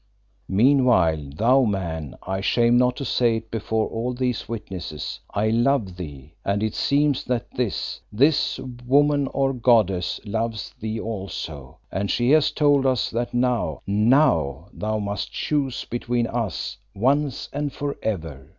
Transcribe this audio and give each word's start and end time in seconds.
"Meanwhile, 0.49 1.29
thou 1.35 1.61
man, 1.63 2.15
I 2.23 2.41
shame 2.41 2.75
not 2.75 2.95
to 2.95 3.05
say 3.05 3.35
it 3.35 3.51
before 3.51 3.87
all 3.89 4.13
these 4.15 4.49
witnesses, 4.49 5.19
I 5.29 5.49
love 5.51 5.95
thee, 5.95 6.33
and 6.43 6.63
it 6.63 6.73
seems 6.73 7.23
that 7.25 7.51
this 7.51 8.01
this 8.11 8.59
woman 8.87 9.27
or 9.27 9.53
goddess 9.53 10.19
loves 10.25 10.73
thee 10.79 10.99
also, 10.99 11.77
and 11.91 12.09
she 12.09 12.31
has 12.31 12.49
told 12.49 12.87
us 12.87 13.11
that 13.11 13.35
now, 13.35 13.83
now 13.85 14.69
thou 14.73 14.97
must 14.97 15.31
choose 15.31 15.85
between 15.85 16.25
us 16.25 16.77
once 16.95 17.47
and 17.53 17.71
for 17.71 17.95
ever. 18.01 18.49